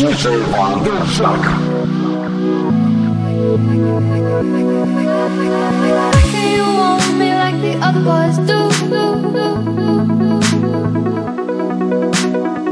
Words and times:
DJ 0.00 0.24
Wandersack. 0.54 1.44
You 6.54 6.64
want 6.80 7.18
me 7.18 7.28
like 7.34 7.60
the 7.60 7.74
other 7.82 8.02
boys 8.02 8.38
do. 8.48 8.60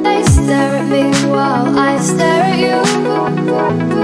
They 0.03 0.23
stare 0.25 0.77
at 0.77 0.89
me 0.89 1.13
while 1.29 1.79
I 1.79 1.99
stare 1.99 2.45
at 2.45 2.59
you. 3.93 3.98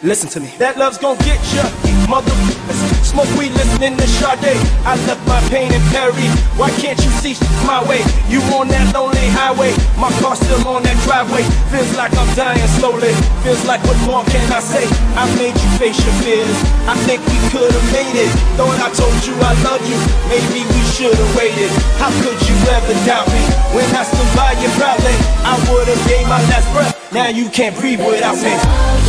Listen 0.00 0.32
to 0.32 0.40
me. 0.40 0.48
That 0.56 0.80
love's 0.80 0.96
gonna 0.96 1.20
get 1.28 1.36
ya, 1.52 1.60
motherfuckers. 2.08 2.80
Smoke 3.04 3.28
weed, 3.36 3.52
listening 3.52 4.00
to 4.00 4.06
Sade. 4.08 4.56
I 4.88 4.96
left 5.04 5.20
my 5.28 5.36
pain 5.52 5.68
in 5.68 5.82
Paris. 5.92 6.32
Why 6.56 6.72
can't 6.80 6.96
you 6.96 7.12
see 7.20 7.36
my 7.68 7.84
way? 7.84 8.00
You 8.32 8.40
on 8.56 8.72
that 8.72 8.96
lonely 8.96 9.28
highway. 9.36 9.76
My 10.00 10.08
car 10.24 10.40
still 10.40 10.64
on 10.64 10.88
that 10.88 10.96
driveway. 11.04 11.44
Feels 11.68 11.92
like 12.00 12.16
I'm 12.16 12.24
dying 12.32 12.64
slowly. 12.80 13.12
Feels 13.44 13.60
like 13.68 13.84
what 13.84 14.00
more 14.08 14.24
can 14.32 14.40
I 14.48 14.64
say? 14.64 14.88
I 15.20 15.28
made 15.36 15.52
you 15.52 15.68
face 15.76 16.00
your 16.00 16.16
fears. 16.24 16.56
I 16.88 16.96
think 17.04 17.20
we 17.28 17.36
could've 17.52 17.88
made 17.92 18.16
it. 18.16 18.32
Thought 18.56 18.80
I 18.80 18.88
told 18.96 19.20
you 19.28 19.36
I 19.36 19.52
love 19.68 19.84
you. 19.84 20.00
Maybe 20.32 20.64
we 20.64 20.80
should've 20.96 21.32
waited. 21.36 21.68
How 22.00 22.08
could 22.24 22.40
you 22.48 22.56
ever 22.72 22.96
doubt 23.04 23.28
me? 23.28 23.42
When 23.76 23.84
I 23.92 24.08
stood 24.08 24.30
by 24.32 24.56
you 24.64 24.72
proudly, 24.80 25.12
I 25.44 25.60
would've 25.68 26.00
gave 26.08 26.24
my 26.24 26.40
last 26.48 26.72
breath. 26.72 26.96
Now 27.12 27.28
you 27.28 27.52
can't 27.52 27.76
breathe 27.76 28.00
without 28.00 28.40
me. 28.40 28.56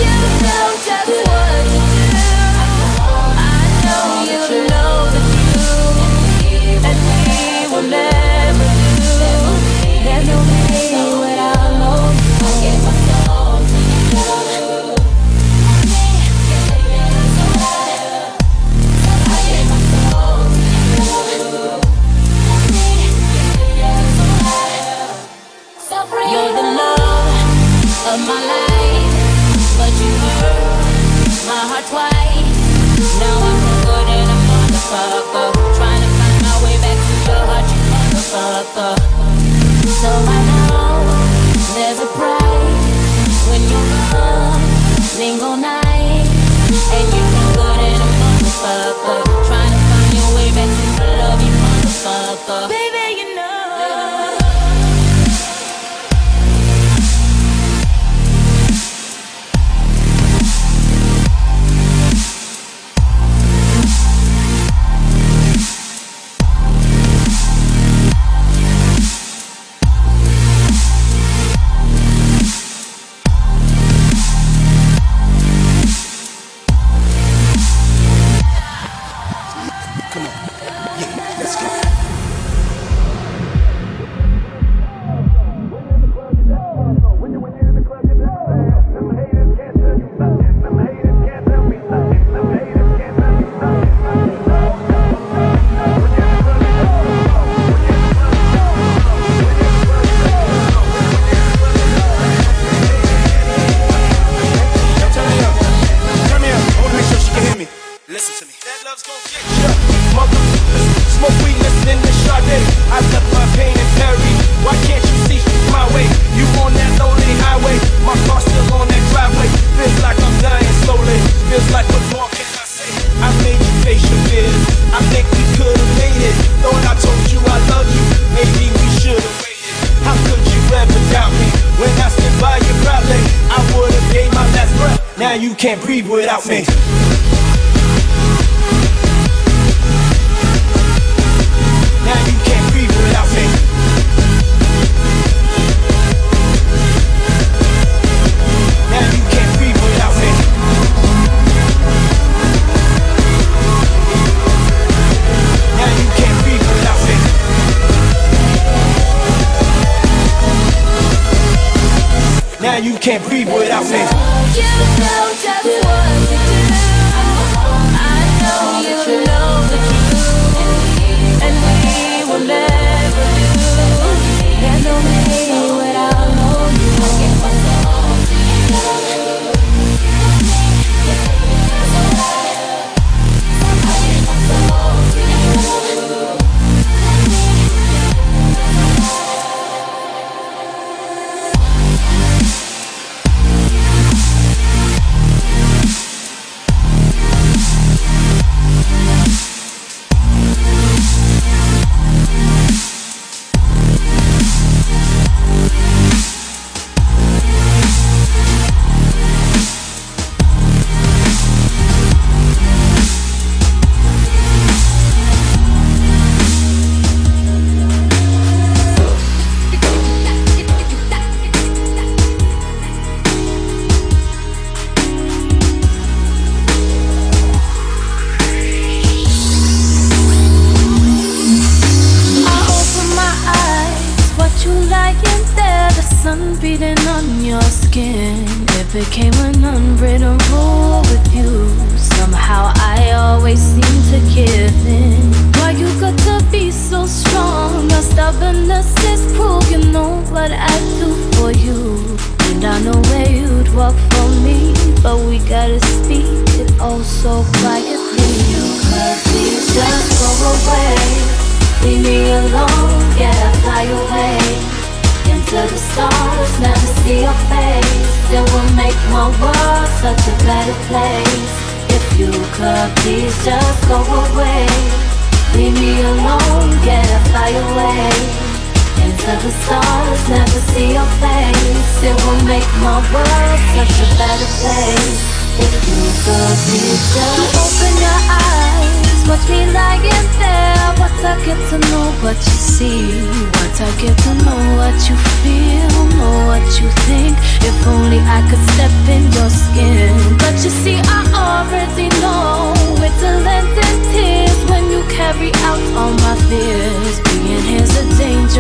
Motherfucker. 0.05 0.81
Trying 0.83 1.05
to 1.05 1.23
find 1.25 1.50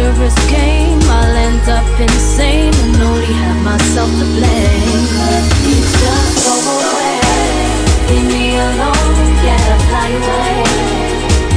dangerous 0.01 0.35
game. 0.49 0.99
I'll 1.03 1.35
end 1.35 1.69
up 1.69 1.85
insane 1.99 2.73
and 2.83 3.01
only 3.01 3.33
have 3.43 3.59
myself 3.63 4.09
to 4.09 4.25
blame. 4.37 5.03
Just 6.01 6.35
go 6.45 6.53
away, 6.73 7.21
leave 8.09 8.27
me 8.33 8.45
alone, 8.57 9.29
yeah, 9.45 9.77
fly 9.87 10.09
away. 10.19 10.55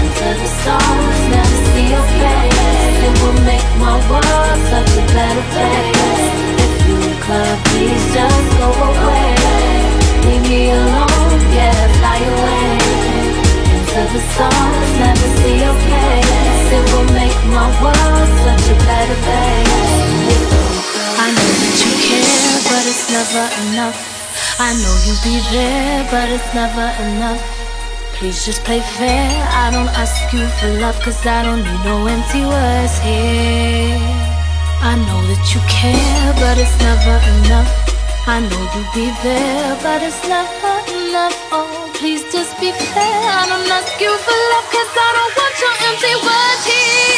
Into 0.00 0.28
the 0.40 0.48
stars, 0.60 1.20
never 1.32 1.58
see 1.70 1.86
your 1.94 2.06
face. 2.20 2.96
It 3.06 3.14
will 3.22 3.40
make 3.48 3.68
my 3.80 3.96
world 4.10 4.58
such 4.72 4.92
a 5.00 5.04
better 5.16 5.44
place. 5.54 6.26
If 6.64 6.74
you 6.88 6.98
could 7.24 7.58
please 7.68 8.04
just 8.16 8.48
go 8.60 8.68
away, 8.90 9.34
leave 10.26 10.44
me 10.50 10.62
alone, 10.70 11.40
yeah, 11.56 11.80
fly 11.98 12.20
away. 12.34 12.68
Into 13.74 14.00
the 14.12 14.22
stars, 14.32 14.90
never 15.00 15.28
see 15.38 15.56
your 15.64 15.76
face 15.88 16.23
my 17.50 17.68
a 17.68 18.76
better. 18.88 19.18
I 21.16 21.28
know 21.30 21.52
that 21.60 21.76
you 21.82 21.92
care, 22.04 22.58
but 22.68 22.84
it's 22.88 23.06
never 23.12 23.44
enough. 23.68 23.98
I 24.58 24.72
know 24.80 24.94
you'll 25.04 25.22
be 25.24 25.40
there, 25.50 26.06
but 26.10 26.28
it's 26.28 26.50
never 26.54 26.88
enough. 27.02 27.42
Please 28.14 28.44
just 28.46 28.62
play 28.64 28.80
fair. 28.80 29.28
I 29.50 29.70
don't 29.70 29.90
ask 29.98 30.32
you 30.32 30.46
for 30.58 30.68
love, 30.78 30.98
cause 31.02 31.26
I 31.26 31.42
don't 31.42 31.62
need 31.62 31.82
no 31.84 32.06
empty 32.06 32.42
words 32.46 32.98
here. 33.02 33.98
I 34.84 34.94
know 35.06 35.20
that 35.26 35.44
you 35.52 35.60
care, 35.66 36.32
but 36.38 36.56
it's 36.56 36.76
never 36.78 37.16
enough. 37.40 37.70
I 38.26 38.40
know 38.40 38.62
you'll 38.72 38.92
be 38.94 39.10
there, 39.22 39.76
but 39.82 40.02
it's 40.02 40.22
never 40.28 40.74
enough. 40.92 41.36
Oh, 41.52 41.90
please 41.94 42.22
just 42.32 42.58
be 42.60 42.70
fair. 42.72 43.20
I 43.40 43.44
don't 43.48 43.68
ask 43.68 44.00
you 44.00 44.12
for 44.12 44.38
love, 44.52 44.66
cause 44.70 44.92
I 44.96 45.08
don't 45.16 45.34
want 45.36 45.54
your 45.60 45.74
empty 45.88 46.14
words 46.24 46.64
here. 46.66 47.13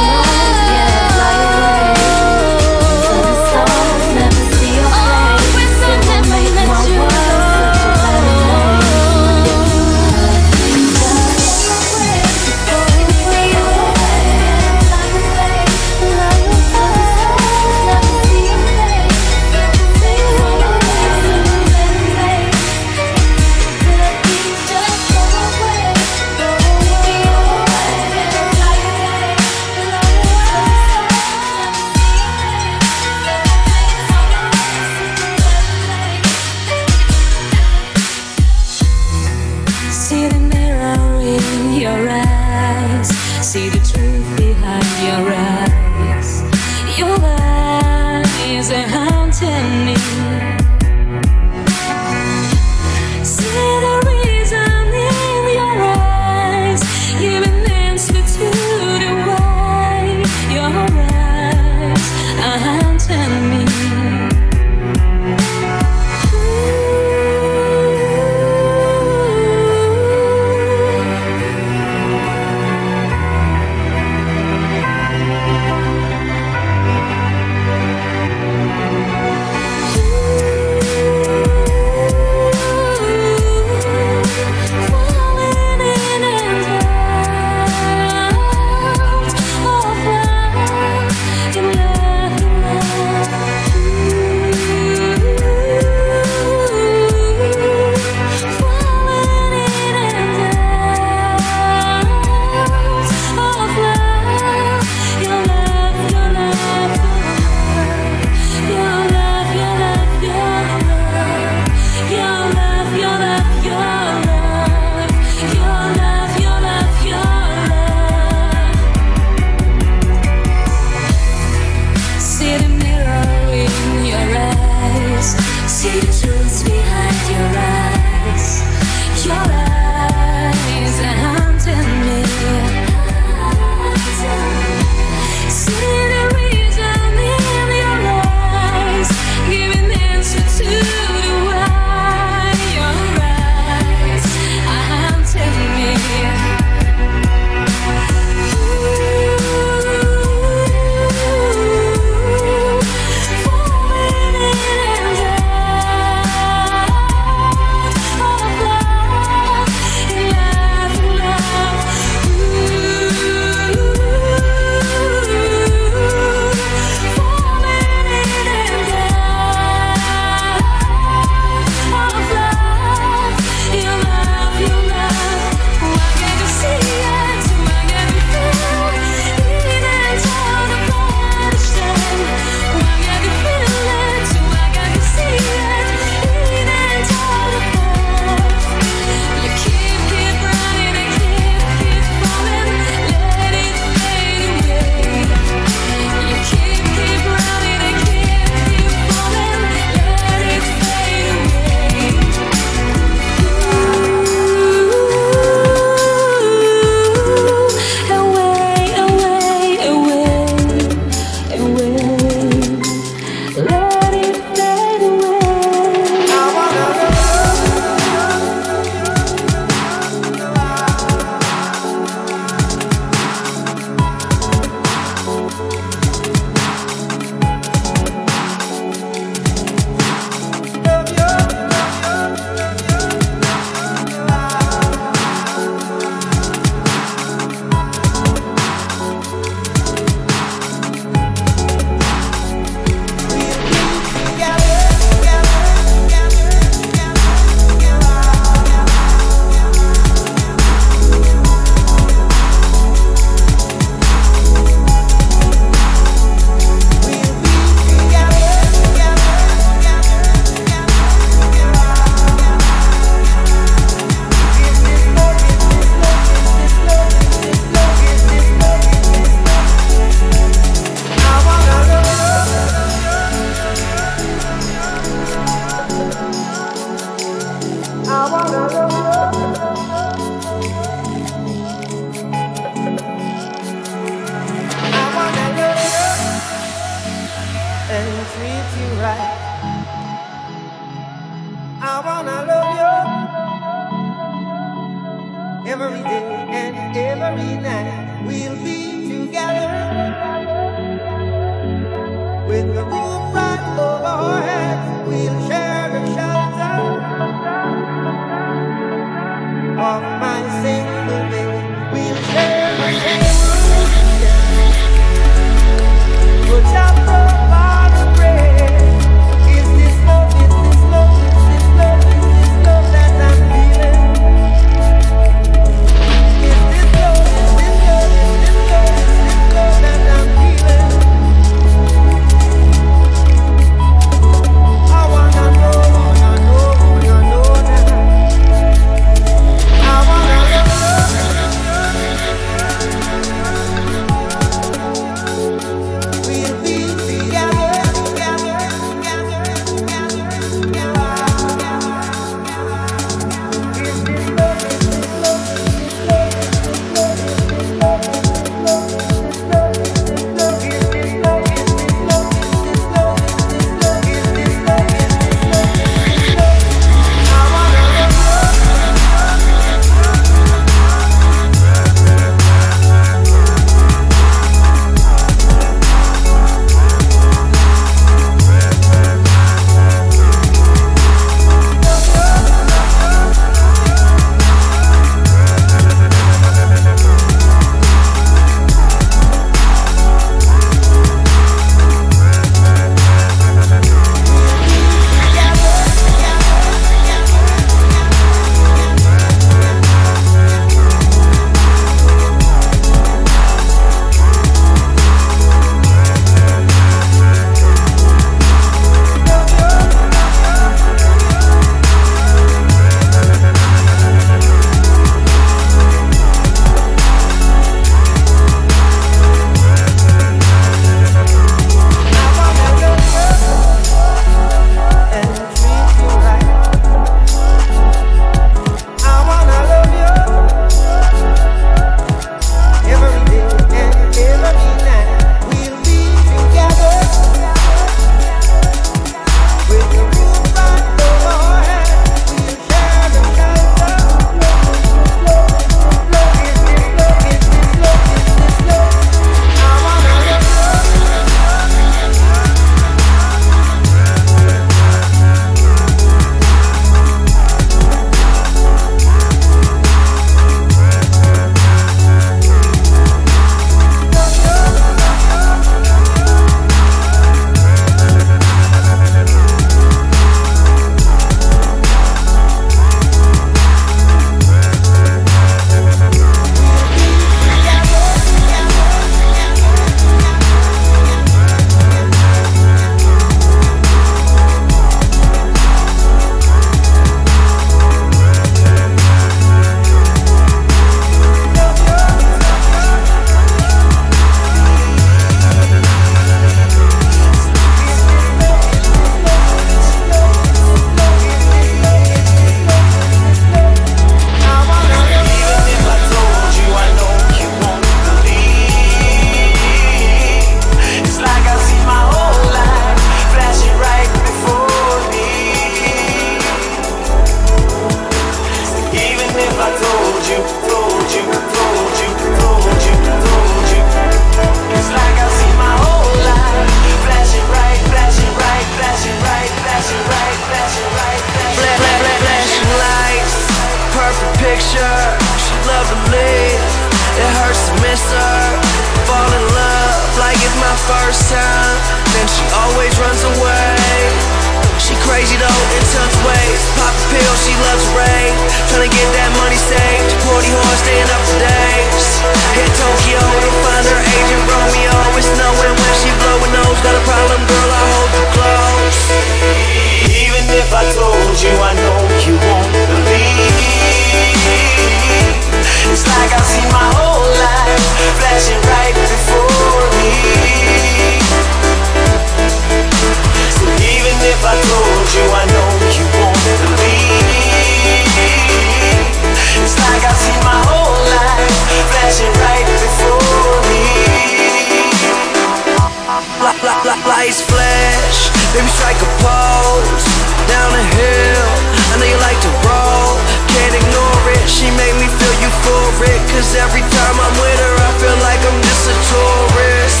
every 596.64 596.84
time 596.88 597.16
I'm 597.20 597.34
with 597.36 597.58
her, 597.60 597.74
I 597.76 597.90
feel 598.00 598.18
like 598.24 598.40
I'm 598.40 598.60
just 598.64 598.88
a 598.88 598.96
tourist. 599.12 600.00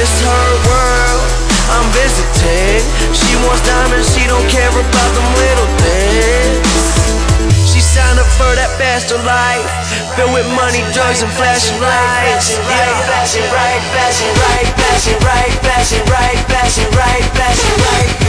It's 0.00 0.16
her 0.24 0.48
world, 0.64 1.22
I'm 1.76 1.86
visiting. 1.92 2.80
She 3.12 3.36
wants 3.44 3.60
diamonds, 3.68 4.08
she 4.16 4.24
don't 4.24 4.48
care 4.48 4.72
about 4.72 5.10
them 5.12 5.28
little 5.36 5.70
things. 5.84 6.80
She 7.68 7.80
signed 7.84 8.18
up 8.18 8.30
for 8.40 8.48
that 8.56 8.72
faster 8.80 9.20
life, 9.20 9.68
filled 10.16 10.32
with 10.32 10.48
money, 10.56 10.80
drugs, 10.96 11.20
and 11.20 11.32
flashing 11.36 11.76
lights. 11.76 12.56
Right, 12.56 12.96
Flashing 13.04 13.48
right, 13.52 13.82
flashing 13.92 14.32
right, 14.40 14.66
flashing 14.80 15.20
right, 15.20 15.52
flashing 15.60 16.04
right, 16.08 16.38
flashing 16.48 16.90
right, 16.96 17.24
flashing 17.36 17.78
right. 17.84 18.28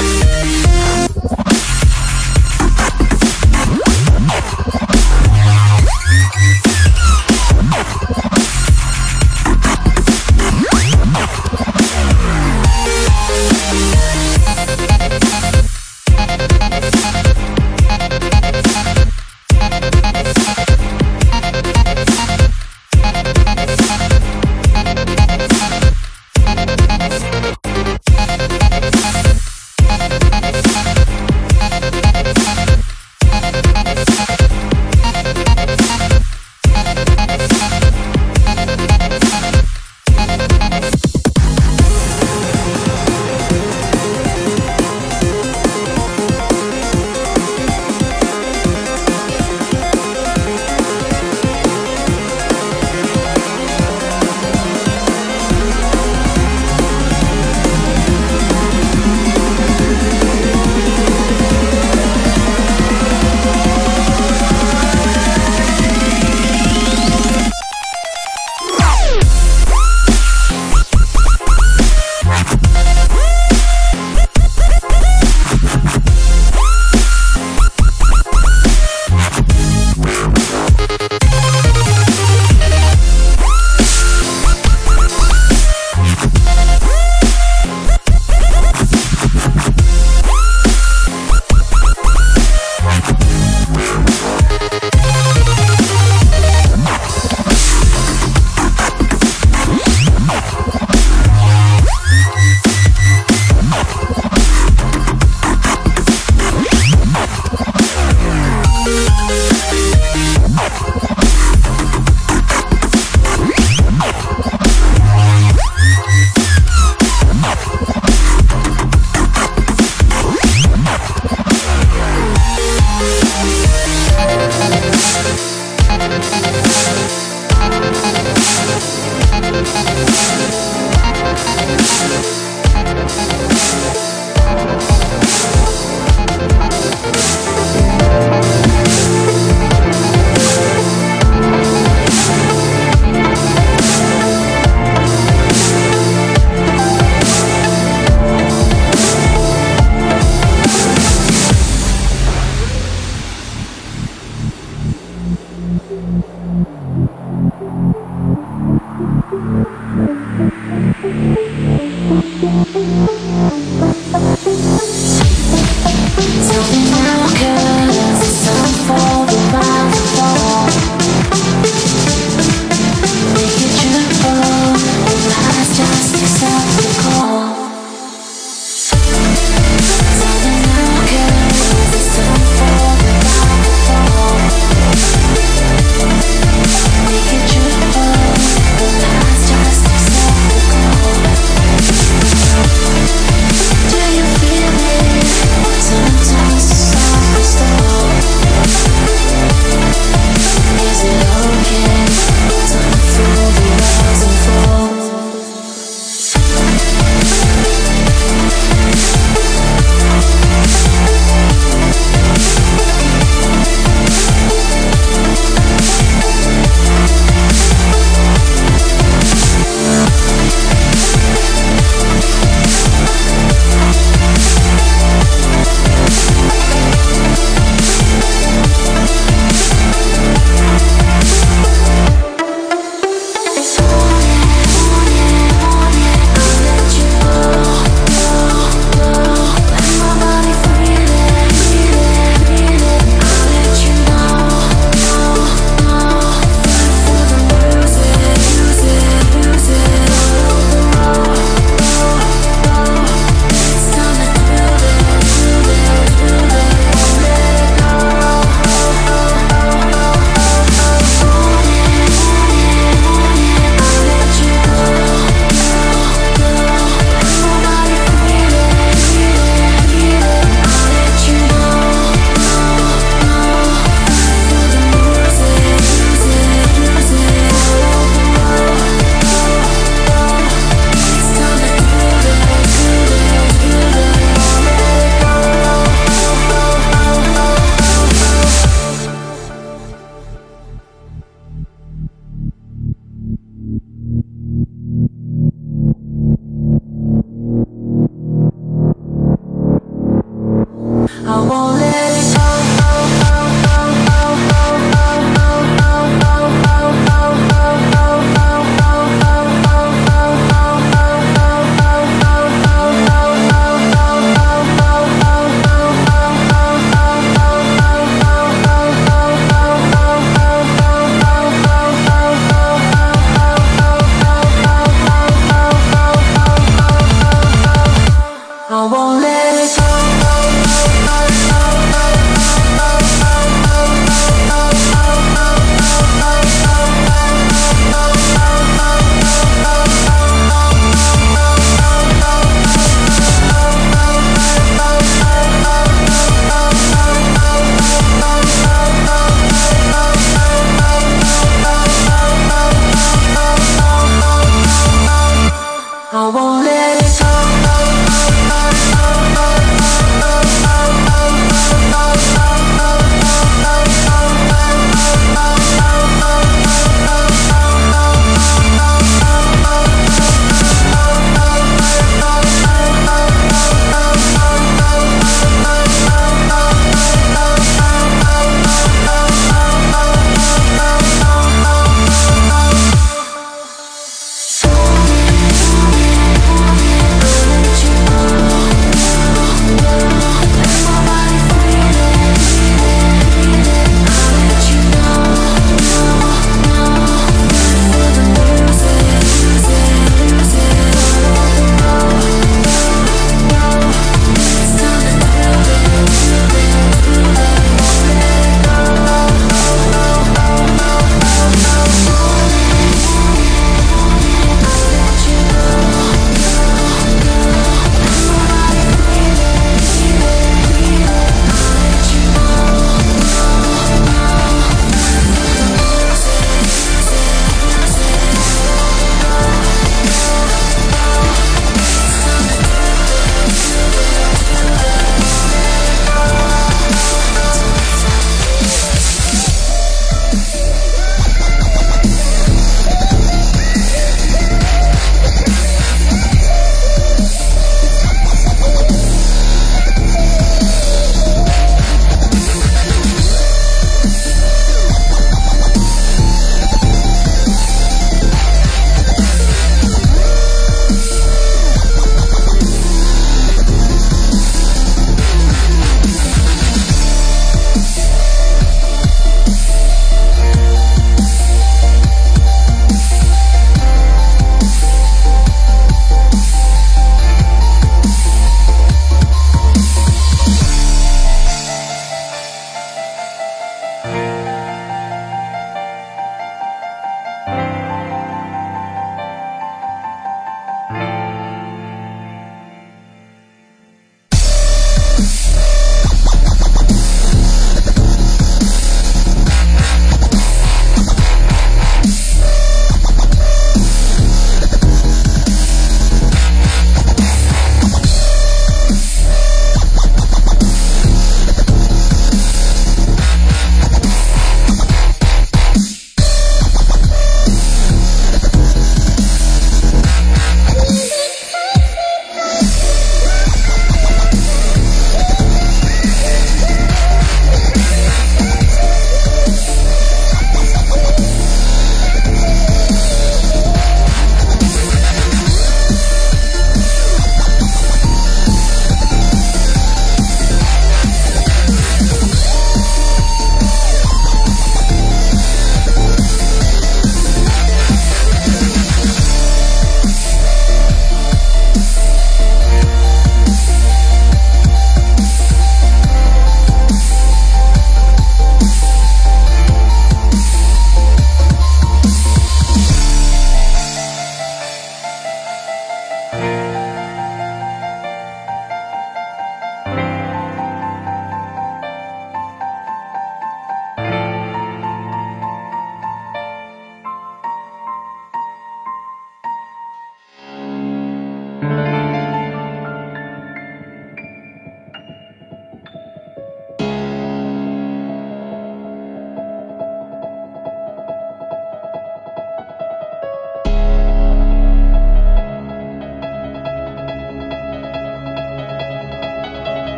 Yes. 0.00 0.37